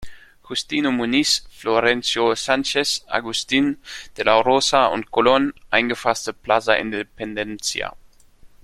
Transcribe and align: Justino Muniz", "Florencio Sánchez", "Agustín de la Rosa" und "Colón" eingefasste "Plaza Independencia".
Justino 0.41 0.91
Muniz", 0.91 1.43
"Florencio 1.51 2.35
Sánchez", 2.35 3.05
"Agustín 3.07 3.79
de 4.15 4.23
la 4.23 4.41
Rosa" 4.41 4.87
und 4.87 5.07
"Colón" 5.11 5.53
eingefasste 5.69 6.33
"Plaza 6.33 6.79
Independencia". 6.79 7.93